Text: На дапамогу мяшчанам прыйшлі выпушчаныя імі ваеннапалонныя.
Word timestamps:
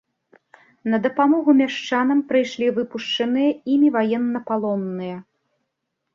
На 0.93 0.97
дапамогу 1.03 1.53
мяшчанам 1.59 2.19
прыйшлі 2.31 2.71
выпушчаныя 2.79 3.51
імі 3.75 3.87
ваеннапалонныя. 3.99 5.17